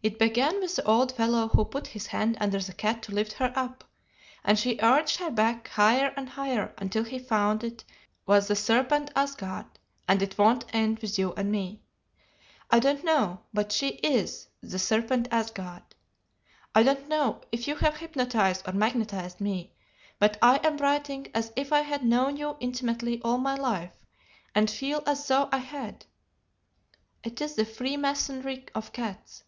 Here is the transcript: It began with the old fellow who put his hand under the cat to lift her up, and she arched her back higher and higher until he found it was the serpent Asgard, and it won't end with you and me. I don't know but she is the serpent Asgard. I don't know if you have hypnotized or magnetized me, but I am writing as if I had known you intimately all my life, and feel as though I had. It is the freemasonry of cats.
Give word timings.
It 0.00 0.16
began 0.16 0.60
with 0.60 0.76
the 0.76 0.84
old 0.84 1.10
fellow 1.16 1.48
who 1.48 1.64
put 1.64 1.88
his 1.88 2.06
hand 2.06 2.38
under 2.40 2.60
the 2.60 2.72
cat 2.72 3.02
to 3.02 3.12
lift 3.12 3.32
her 3.32 3.52
up, 3.56 3.82
and 4.44 4.56
she 4.56 4.78
arched 4.78 5.16
her 5.16 5.28
back 5.28 5.66
higher 5.66 6.14
and 6.16 6.28
higher 6.28 6.72
until 6.78 7.02
he 7.02 7.18
found 7.18 7.64
it 7.64 7.82
was 8.24 8.46
the 8.46 8.54
serpent 8.54 9.10
Asgard, 9.16 9.66
and 10.06 10.22
it 10.22 10.38
won't 10.38 10.72
end 10.72 11.00
with 11.00 11.18
you 11.18 11.32
and 11.32 11.50
me. 11.50 11.82
I 12.70 12.78
don't 12.78 13.02
know 13.02 13.40
but 13.52 13.72
she 13.72 13.88
is 13.96 14.46
the 14.60 14.78
serpent 14.78 15.26
Asgard. 15.32 15.82
I 16.76 16.84
don't 16.84 17.08
know 17.08 17.40
if 17.50 17.66
you 17.66 17.74
have 17.74 17.96
hypnotized 17.96 18.68
or 18.68 18.74
magnetized 18.74 19.40
me, 19.40 19.72
but 20.20 20.38
I 20.40 20.60
am 20.62 20.76
writing 20.76 21.26
as 21.34 21.52
if 21.56 21.72
I 21.72 21.80
had 21.80 22.04
known 22.04 22.36
you 22.36 22.56
intimately 22.60 23.20
all 23.22 23.38
my 23.38 23.56
life, 23.56 23.96
and 24.54 24.70
feel 24.70 25.02
as 25.08 25.26
though 25.26 25.48
I 25.50 25.58
had. 25.58 26.06
It 27.24 27.40
is 27.40 27.56
the 27.56 27.64
freemasonry 27.64 28.66
of 28.76 28.92
cats. 28.92 29.42